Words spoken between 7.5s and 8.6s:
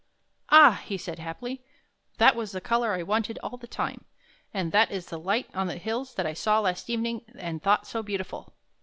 thought so beautiful!